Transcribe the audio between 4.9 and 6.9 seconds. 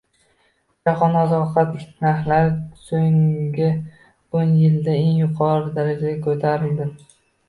eng yuqori darajaga ko‘tarildi